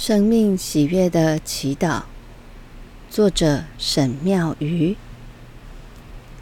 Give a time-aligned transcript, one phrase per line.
[0.00, 2.02] 生命喜悦的祈祷，
[3.10, 4.96] 作者沈妙瑜。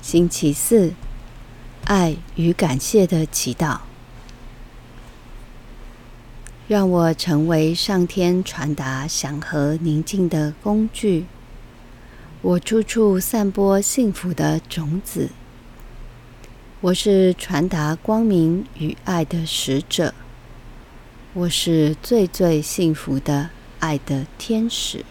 [0.03, 0.93] 星期四，
[1.87, 3.79] 爱与感谢的祈祷，
[6.69, 11.25] 让我成为上天传达祥和宁静的工具。
[12.43, 15.31] 我处处散播幸福的种子。
[16.83, 20.13] 我是传达光明与爱的使者。
[21.39, 25.05] 我是最最幸福的爱的天使。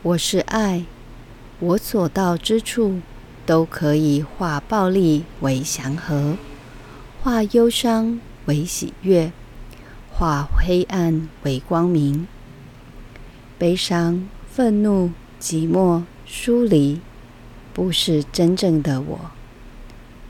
[0.00, 0.86] 我是爱，
[1.60, 3.02] 我所到之处
[3.44, 6.38] 都可以化暴力为祥和，
[7.20, 9.30] 化忧伤为喜悦，
[10.10, 12.26] 化黑暗为光明。
[13.58, 17.02] 悲伤、愤怒、寂寞、疏离，
[17.74, 19.30] 不是真正的我。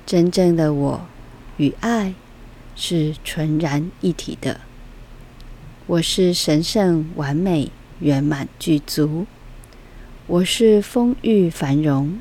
[0.04, 1.06] 真正的我
[1.56, 2.14] 与爱
[2.74, 4.60] 是纯然一体的。
[5.88, 9.26] 我是神圣、完美、圆满、具足。
[10.28, 12.20] 我是丰裕、繁荣。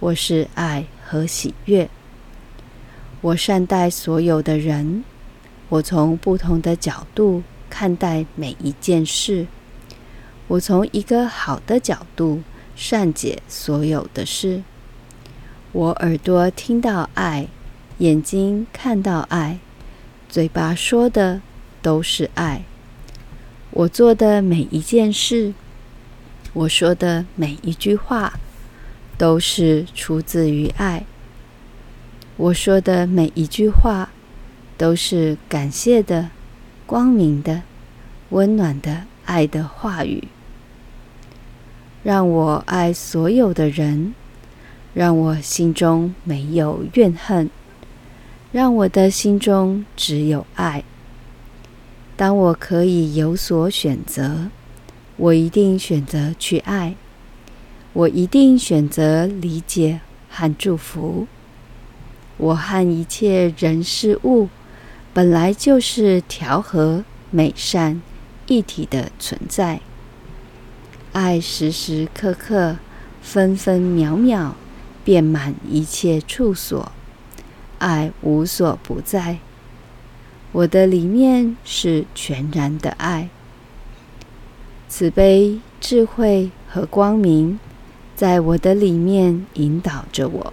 [0.00, 1.90] 我是爱和喜悦。
[3.20, 5.04] 我善待所有的人。
[5.68, 9.46] 我从不同的角度看待每一件事。
[10.46, 12.42] 我从一个好的角度
[12.74, 14.62] 善解所有的事。
[15.72, 17.48] 我耳朵听到爱，
[17.98, 19.58] 眼睛看到爱，
[20.30, 21.42] 嘴巴说的
[21.82, 22.64] 都是爱。
[23.70, 25.52] 我做的每一件事，
[26.52, 28.40] 我说的每一句话，
[29.16, 31.04] 都是出自于爱。
[32.36, 34.08] 我说的每一句话，
[34.76, 36.30] 都是感谢的、
[36.86, 37.62] 光明的、
[38.30, 40.28] 温暖的爱的话语。
[42.02, 44.14] 让我爱所有的人，
[44.94, 47.50] 让我心中没有怨恨，
[48.50, 50.82] 让我的心中只有爱。
[52.18, 54.48] 当我可以有所选择，
[55.16, 56.96] 我一定选择去爱，
[57.92, 61.28] 我一定选择理解和祝福。
[62.36, 64.48] 我和一切人事物
[65.14, 68.02] 本来就是调和、美善、
[68.48, 69.80] 一体的存在。
[71.12, 72.78] 爱时时刻刻、
[73.22, 74.56] 分分秒秒，
[75.04, 76.90] 遍满一切处所，
[77.78, 79.38] 爱无所不在。
[80.58, 83.28] 我的里面是全然的爱，
[84.88, 87.60] 慈悲、智慧和光明
[88.16, 90.52] 在我的里面引导着我。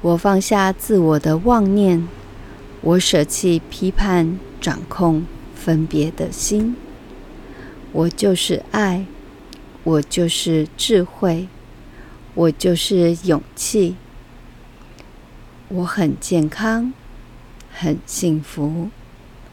[0.00, 2.08] 我放下自我的妄念，
[2.80, 6.74] 我舍弃批判、掌控、分别的心。
[7.92, 9.04] 我就是爱，
[9.84, 11.46] 我就是智慧，
[12.32, 13.96] 我就是勇气。
[15.68, 16.94] 我很健康。
[17.72, 18.88] 很幸福，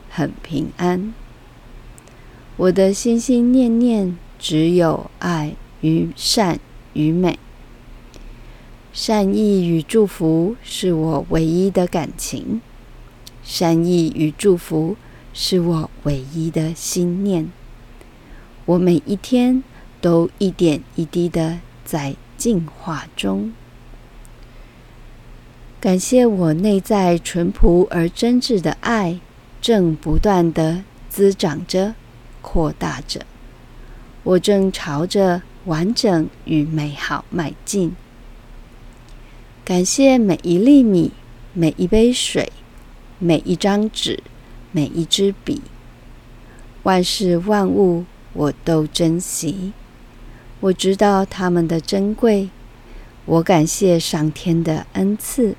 [0.09, 1.13] 很平安。
[2.57, 6.59] 我的心心念念只有爱与善
[6.93, 7.37] 与美，
[8.91, 12.61] 善意与祝福是我唯一的感情，
[13.43, 14.97] 善意与祝福
[15.33, 17.51] 是我唯一的心念。
[18.65, 19.63] 我每一天
[20.01, 23.53] 都一点一滴的在进化中。
[25.79, 29.19] 感谢我内在淳朴而真挚的爱，
[29.61, 31.93] 正不断地滋长着、
[32.41, 33.21] 扩大着。
[34.23, 37.95] 我正朝着完整与美好迈进。
[39.63, 41.11] 感谢每一粒米、
[41.53, 42.51] 每一杯水、
[43.19, 44.23] 每一张纸、
[44.71, 45.61] 每一支笔，
[46.81, 49.73] 万事万物我都珍惜。
[50.59, 52.49] 我知道它们的珍贵。
[53.25, 55.55] 我感谢上天的恩赐。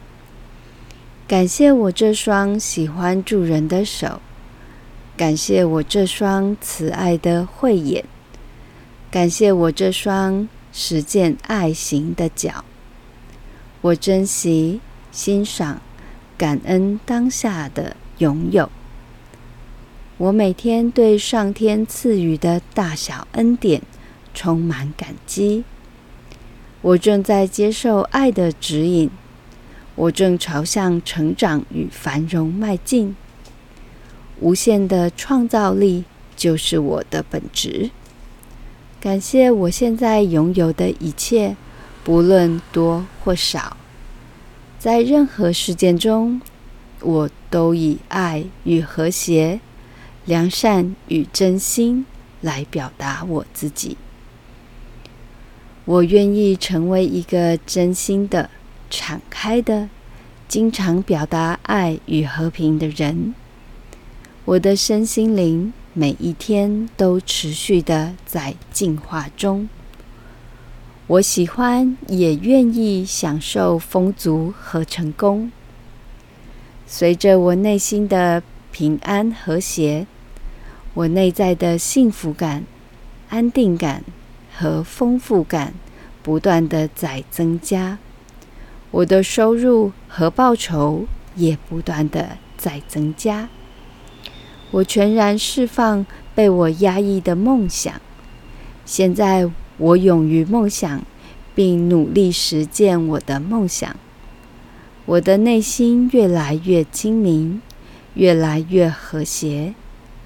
[1.29, 4.23] 感谢我这双喜欢助人的手，
[5.15, 8.03] 感谢我这双慈爱的慧眼，
[9.11, 12.65] 感谢我这双实践爱行的脚。
[13.83, 14.81] 我珍惜、
[15.13, 15.83] 欣赏、
[16.39, 18.71] 感恩当下的拥有。
[20.17, 23.83] 我每天对上天赐予的大小恩典
[24.33, 25.65] 充满感激。
[26.81, 29.11] 我正在接受爱的指引。
[29.99, 33.17] 我正朝向成长与繁荣迈进。
[34.39, 36.05] 无限的创造力
[36.37, 37.91] 就是我的本质。
[39.01, 41.57] 感谢我现在拥有的一切，
[42.05, 43.77] 不论多或少，
[44.79, 46.41] 在任何事件中，
[47.01, 49.59] 我都以爱与和谐、
[50.27, 52.07] 良善与真心
[52.41, 53.97] 来表达我自己。
[55.85, 58.49] 我愿意成为一个真心的。
[58.91, 59.89] 敞开的，
[60.47, 63.35] 经常表达爱与和平的人，
[64.45, 69.69] 我的身心灵每一天都持续的在进化中。
[71.07, 75.51] 我喜欢也愿意享受丰足和成功。
[76.87, 80.07] 随着我内心的平安和谐，
[80.95, 82.65] 我内在的幸福感、
[83.31, 84.05] 安定感
[84.55, 85.75] 和丰富感
[86.23, 87.99] 不断的在增加，
[88.91, 91.07] 我的收入和报酬
[91.37, 93.49] 也不断的在增加。
[94.71, 96.05] 我全然释放
[96.35, 98.01] 被我压抑的梦想，
[98.85, 99.51] 现在。
[99.81, 101.05] 我勇于梦想，
[101.55, 103.95] 并努力实践我的梦想。
[105.07, 107.63] 我的内心越来越清明，
[108.15, 109.75] 越来越和谐，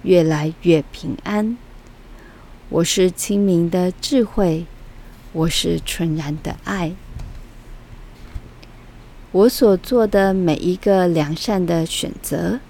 [0.04, 1.58] 越来越平安。
[2.70, 4.64] 我是清明的智慧，
[5.34, 6.94] 我是纯然的爱。
[9.32, 12.60] 我所做的每一个良善的选择，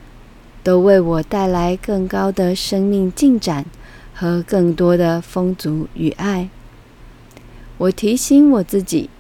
[0.63, 3.67] 都为我带来更高的生命进展
[4.15, 6.49] 和更多的丰足与爱。
[7.79, 9.11] 我提醒我自己，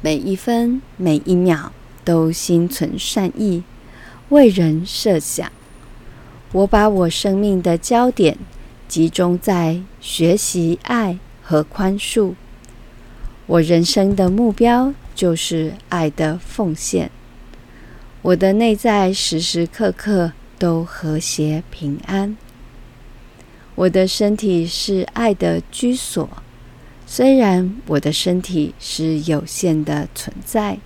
[0.00, 1.72] 每一分每一秒
[2.04, 3.64] 都心存善意，
[4.28, 5.50] 为人设想。
[6.52, 8.38] 我把我生命的焦点
[8.86, 12.34] 集中在学习爱和宽恕。
[13.46, 17.10] 我人生的目标就是爱的奉献。
[18.22, 22.36] 我的内在时时刻刻都和谐平安。
[23.74, 26.28] 我的身体是爱的居所。
[27.06, 30.78] 虽然我的身体是有限的存在，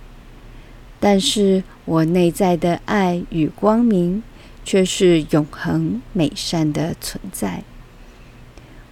[0.99, 4.23] 但是我内在的爱与光明
[4.65, 7.63] 却是永恒美善的存在。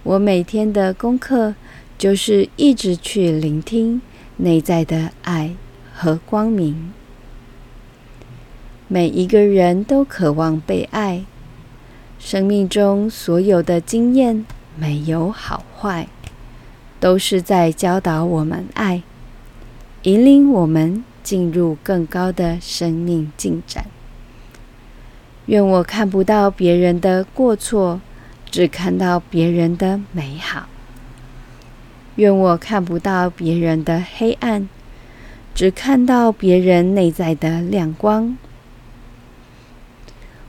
[0.02, 1.54] 我每天的功课
[1.98, 4.00] 就是一直去聆听
[4.36, 5.54] 内在的爱
[5.94, 6.92] 和光明。
[8.88, 11.24] 每一个人都渴望被爱，
[12.18, 14.44] 生命中所有的经验
[14.76, 16.08] 没有好坏。
[16.98, 19.02] 都是在教导我们爱，
[20.04, 23.84] 引领我们进入更高的生命进展。
[25.44, 28.00] 愿我看不到别人的过错，
[28.50, 30.68] 只看到别人的美好。
[32.16, 34.68] 愿我看不到别人的黑暗，
[35.54, 38.36] 只看到别人内在的亮光。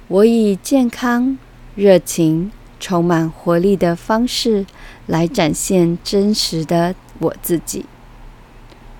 [0.07, 1.37] 我以健康、
[1.75, 4.65] 热情、充满活力的方式。
[5.07, 7.85] 来展现真实的我自己。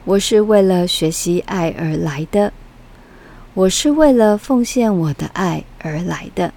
[0.06, 2.54] 我是为了学习爱而来的，
[3.54, 6.54] 我是为了奉献我的爱而来的。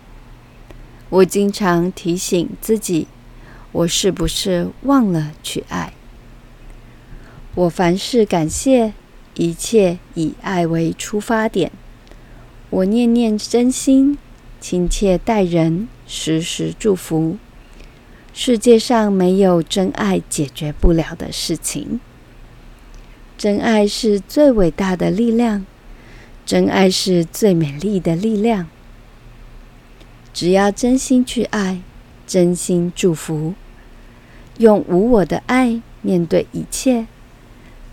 [1.09, 3.09] 我经常提醒自己，
[3.73, 5.93] 我是不是忘了去爱？
[7.57, 8.93] 我凡事感谢，
[9.35, 11.73] 一切以爱为出发点。
[12.71, 14.17] 我念念真心，
[14.61, 17.37] 亲切待人，时时祝福。
[18.33, 22.01] 世界上没有真爱解决不了的事情。
[23.37, 25.67] 真爱是最伟大的力量，
[26.47, 28.69] 真爱是最美丽的力量。
[30.33, 31.81] 只要真心去爱，
[32.25, 33.55] 真心祝福，
[34.59, 37.09] 用无我的爱面对一切，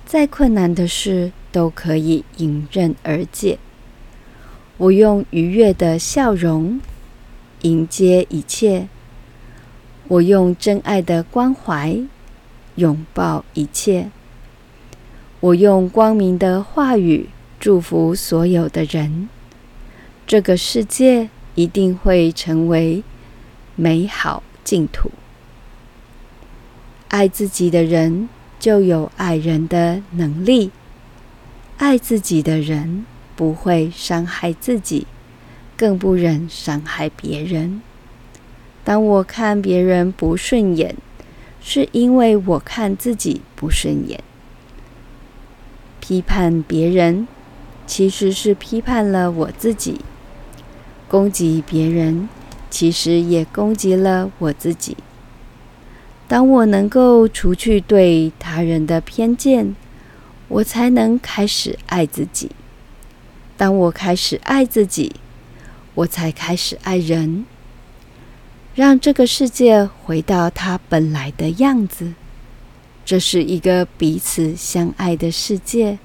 [0.07, 3.59] 再困难的事都可以迎刃而解。
[4.77, 6.79] 我用愉悦的笑容
[7.63, 8.87] 迎接一切。
[10.07, 11.99] 我用真爱的关怀
[12.75, 14.09] 拥抱一切，
[15.41, 17.27] 我用光明的话语
[17.59, 19.27] 祝福所有的人。
[20.25, 23.03] 这个世界一定会成为
[23.75, 25.11] 美好净土。
[27.09, 30.71] 爱自己的人就有爱人的能力，
[31.77, 35.05] 爱自己的人不会伤害自己，
[35.75, 37.81] 更不忍伤害别人。
[38.83, 40.95] 当我看别人不顺眼，
[41.61, 44.23] 是因为我看自己不顺眼。
[45.99, 47.27] 批判别人，
[47.85, 49.99] 其实是批判了我自己；
[51.07, 52.29] 攻击别人，
[52.69, 54.95] 其实也攻击了我自己。
[56.27, 59.75] 当我能够除去对他人的偏见，
[60.49, 62.51] 我才能开始爱自己。
[63.55, 65.15] 当我开始爱自己，
[65.95, 67.45] 我才开始爱人。
[68.75, 72.13] 让这个世界回到它本来的样子，
[73.03, 75.97] 这是一个彼此相爱的世界，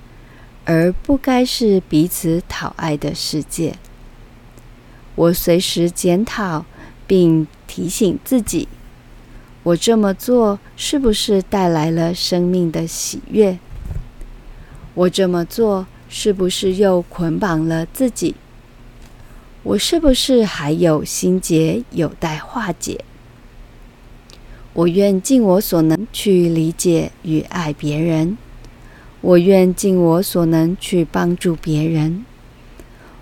[0.64, 3.74] 而不该是彼此讨爱的世界。
[5.14, 6.64] 我随时检讨
[7.06, 8.66] 并提醒自己：
[9.64, 13.58] 我这么做是不是带来了生命的喜悦？
[14.94, 18.34] 我这么做是不是又捆绑了自己？
[19.62, 23.04] 我是不是还有心结有待化解？
[24.72, 28.36] 我愿尽我所能去理解与爱别人，
[29.20, 32.24] 我愿尽我所能去帮助别人。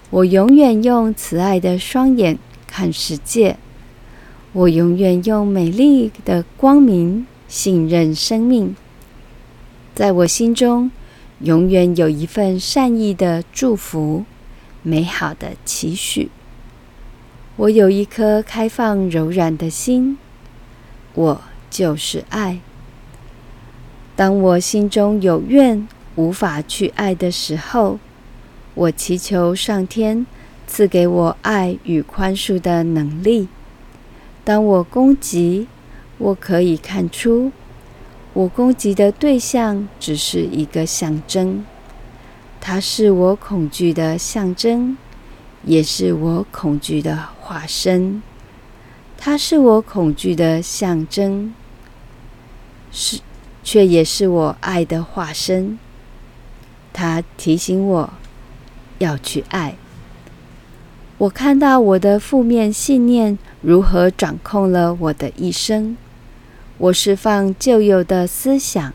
[0.08, 3.58] 我永远用慈爱的双眼看世界，
[4.52, 8.74] 我永远用美丽的光明信任生命。
[9.94, 10.90] 在我心中，
[11.40, 14.24] 永远有一份善意的祝福。
[14.82, 16.30] 美好的期许。
[17.56, 20.16] 我有一颗开放柔软的心，
[21.12, 22.60] 我就是爱。
[24.16, 27.98] 当我心中有怨，无法去爱的时候，
[28.74, 30.26] 我祈求上天
[30.66, 33.48] 赐给我爱与宽恕的能力。
[34.44, 35.68] 当我攻击，
[36.18, 37.52] 我可以看出，
[38.32, 41.64] 我攻击的对象只是一个象征。
[42.60, 44.96] 它是我恐惧的象征，
[45.64, 48.22] 也是我恐惧的化身。
[49.16, 51.54] 它是我恐惧的象征，
[52.90, 53.20] 是
[53.62, 55.78] 却也是我爱的化身。
[56.92, 58.10] 它提醒我
[58.98, 59.76] 要去爱。
[61.20, 65.94] 我看到我的负面信念如何掌控了我的一生。
[66.78, 68.94] 我释放旧有的思想，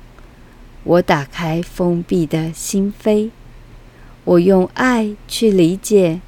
[0.83, 3.29] 我打开封闭的心扉。
[4.23, 6.19] 我用爱去理解、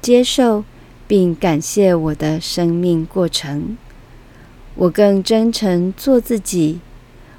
[0.00, 0.64] 接受，
[1.06, 3.76] 并感谢我的生命过程。
[4.76, 6.80] 我更真诚做自己。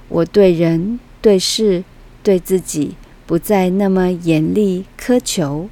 [0.10, 1.84] 我对人、对事、
[2.22, 2.96] 对自己
[3.26, 5.68] 不再那么严厉苛求。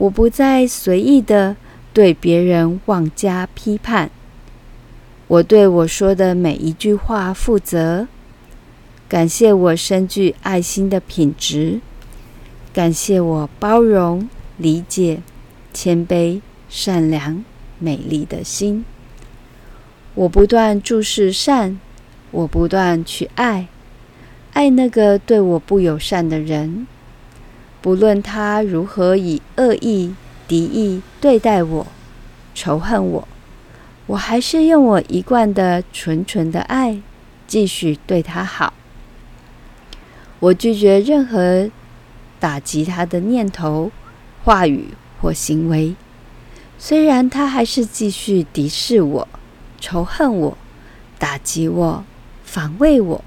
[0.00, 1.56] 我不再随意的
[1.92, 4.10] 对别人妄加批判。
[5.28, 8.08] 我对我说的每一句话负责。
[9.06, 11.80] 感谢我深具爱心的品质。
[12.72, 14.26] 感谢我包容、
[14.56, 15.20] 理解、
[15.74, 16.40] 谦卑、
[16.70, 17.44] 善良、
[17.78, 18.86] 美丽的心。
[20.14, 21.78] 我不断注视善，
[22.30, 23.68] 我不断去爱，
[24.54, 26.86] 爱那个对我不友善的人，
[27.80, 30.14] 不论他如何以恶意、
[30.46, 31.86] 敌意对待我、
[32.54, 33.28] 仇恨我，
[34.06, 37.00] 我还是用我一贯的纯纯的爱
[37.46, 38.72] 继续对他好。
[40.40, 41.70] 我拒绝任何。
[42.40, 43.92] 打击他的念头、
[44.44, 45.94] 话语或行为，
[46.78, 49.28] 虽然他还是继续敌视我、
[49.78, 50.56] 仇恨我、
[51.18, 52.02] 打击我、
[52.42, 53.22] 防卫我，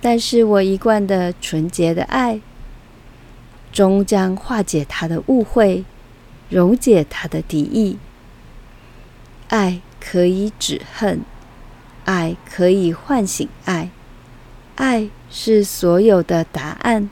[0.00, 2.40] 但是我一贯的纯洁的爱，
[3.72, 5.84] 终将化解他的误会，
[6.48, 7.98] 溶解他的敌意。
[9.48, 11.20] 爱可以止恨，
[12.04, 13.90] 爱可以唤醒爱，
[14.76, 17.10] 爱是所有的答案。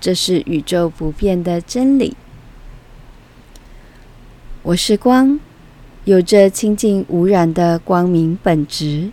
[0.00, 2.16] 这是宇宙不变的真理。
[4.62, 5.40] 我是光，
[6.04, 9.10] 有着清净无染的光明本质。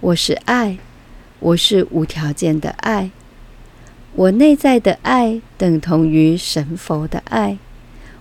[0.00, 0.78] 我是爱，
[1.40, 3.10] 我是无条件的爱。
[4.16, 7.58] 我内在的爱等同于神佛的爱，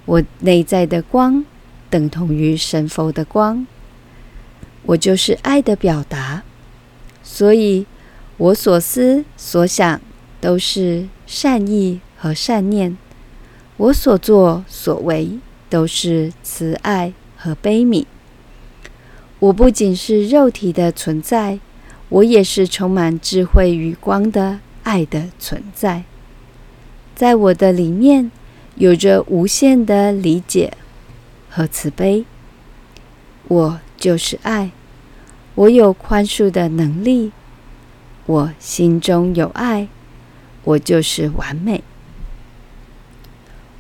[0.06, 1.44] 我内在的光
[1.90, 3.66] 等同于神佛的光。
[4.84, 6.44] 我就是爱的表达，
[7.24, 7.88] 所以
[8.38, 10.00] 我所思所想
[10.40, 12.00] 都是善意。
[12.18, 12.98] 和善念，
[13.78, 15.38] 我所作所为
[15.70, 18.06] 都是慈爱和悲悯。
[19.38, 21.60] 我不仅是肉体的存在，
[22.10, 26.06] 我也是充满智慧与光的爱的存在。
[27.14, 28.32] 在我的里面，
[28.76, 30.74] 有着无限的理解
[31.50, 32.26] 和慈悲。
[33.48, 34.72] 我就是爱，
[35.56, 37.32] 我有宽恕的能力，
[38.26, 39.88] 我心中有爱，
[40.64, 41.84] 我就是完美。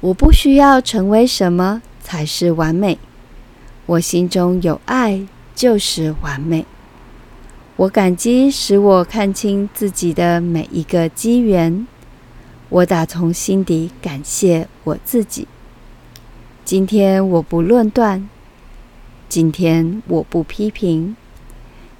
[0.01, 2.99] 我不需要成为什么才是完美，
[3.87, 6.65] 我心中有爱就是完美。
[7.77, 11.85] 我感激使我看清自己的每一个机缘，
[12.69, 15.47] 我打从心底感谢我自己。
[16.63, 18.29] 今天我不论断，
[19.27, 21.15] 今天我不批评，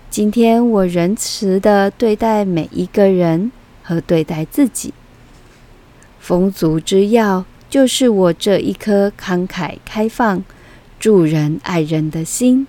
[0.09, 3.51] 今天我仁慈地对待每一个人
[3.83, 4.93] 和对待自己。
[6.19, 7.45] 丰足之要。
[7.67, 10.41] 就是我这一颗慷慨开放、
[10.97, 12.67] 助人爱人的心。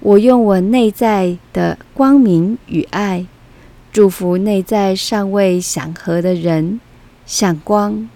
[0.00, 3.26] 我用我内在的光明与爱，
[3.92, 6.80] 祝福内在尚未祥和的人，
[7.26, 8.08] 向光、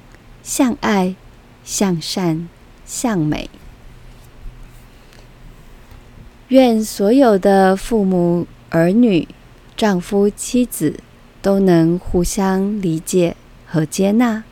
[0.43, 1.17] 向爱、
[1.65, 2.49] 向善、
[2.87, 3.51] 向美。
[6.49, 9.27] 愿所有的父母、儿女、
[9.77, 11.01] 丈夫、妻子
[11.41, 13.35] 都能互相理解
[13.67, 14.45] 和接纳。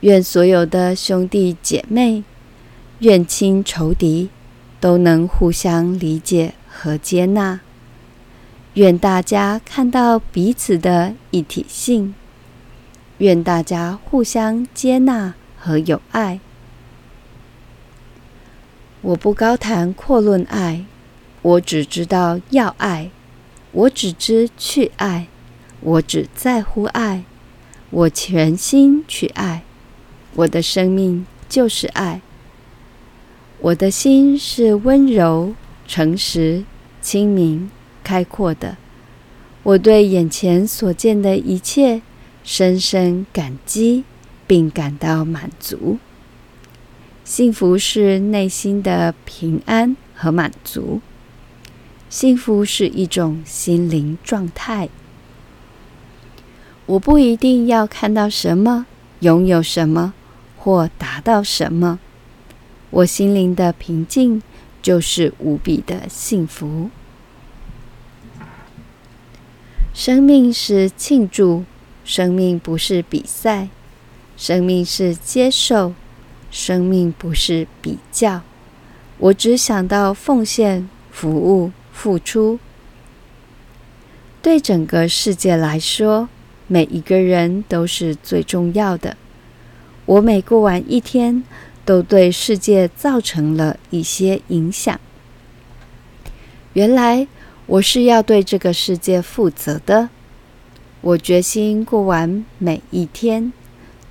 [0.00, 2.22] 愿所有的兄弟姐妹
[3.00, 4.28] 怨亲仇敌
[4.86, 7.58] 都能互相理解和接纳。
[8.74, 12.14] 愿大家看到彼此的一体性。
[13.18, 16.38] 愿大家互相接纳和有爱。
[19.00, 20.84] 我不高谈阔论爱，
[21.42, 23.10] 我只知道要爱，
[23.72, 25.26] 我只知去爱，
[25.80, 27.24] 我只在乎爱，
[27.90, 29.64] 我全心去爱，
[30.36, 32.20] 我的生命就是爱。
[33.60, 35.54] 我的心是温柔、
[35.86, 36.64] 诚实、
[37.00, 37.70] 清明、
[38.04, 38.76] 开阔的。
[39.62, 42.02] 我对眼前所见的一切。
[42.48, 44.04] 深深感激，
[44.46, 45.98] 并感到满足。
[47.24, 51.00] 幸福是内心的平安和满足。
[52.08, 54.88] 幸福是一种心灵状态。
[56.86, 58.86] 我不一定要看到什么，
[59.18, 60.14] 拥有什么，
[60.56, 61.98] 或达到什么。
[62.90, 64.42] 我心灵的平静
[64.80, 66.90] 就是无比的幸福。
[69.94, 71.64] 生命是庆祝。
[72.04, 73.68] 生命不是比赛，
[74.36, 75.92] 生命是接受，
[76.52, 78.42] 生命不是比较。
[79.18, 82.60] 我只想到奉献、服务、付出。
[84.40, 86.28] 对整个世界来说，
[86.68, 89.16] 每一个人都是最重要的。
[90.04, 91.42] 我每过完一天，
[91.86, 95.00] 都对世界造成了一些影响。
[96.74, 97.26] 原来
[97.66, 100.10] 我是要对这个世界负责的。
[101.00, 103.52] 我决心过完每一天，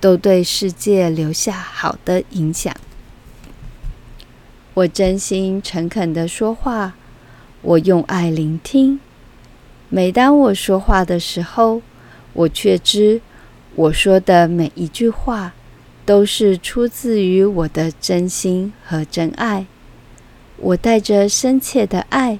[0.00, 2.74] 都对世界留下好的影响。
[4.72, 6.94] 我真心诚恳的说话，
[7.60, 8.98] 我用爱聆听。
[9.90, 11.82] 每当我说话的时候，
[12.32, 13.20] 我确知
[13.74, 15.52] 我说的每一句话
[16.06, 19.66] 都是出自于我的真心和真爱。
[20.58, 22.38] 我带着深切的爱，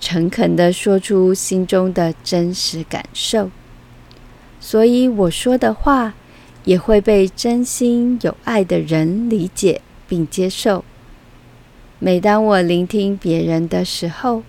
[0.00, 3.50] 诚恳地说出心中的真实感受。
[4.60, 6.12] 所以我说的话
[6.64, 10.84] 也会被真心有爱的人理解并接受。
[11.98, 14.42] 每当我聆听别人的时候，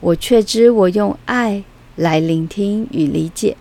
[0.00, 1.64] 我确知我用爱
[1.96, 3.56] 来聆听与理解，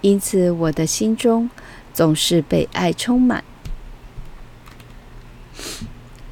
[0.00, 1.50] 因此我的心中
[1.96, 3.42] 总是被爱充满。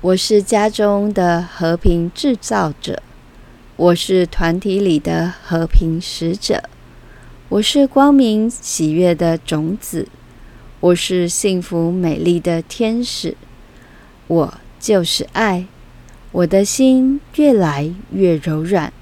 [0.02, 3.02] 我是家中的和平制造者，
[3.76, 6.64] 我是团体里的和平使者。
[7.48, 10.06] 我是光明喜悦的种子，
[10.80, 13.34] 我是幸福美丽的天使，
[14.26, 15.64] 我就是爱。
[16.32, 18.92] 我的心越来越柔软，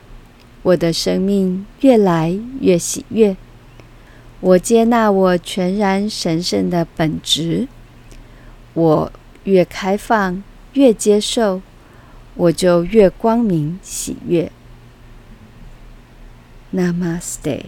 [0.63, 3.37] 我的生命越来越喜悦。
[4.43, 7.69] 我接纳我全然神圣的本质。
[8.75, 9.13] 我
[9.45, 11.63] 越开放，越接受，
[12.35, 14.51] 我就越光明喜悦。
[16.75, 17.67] Namaste。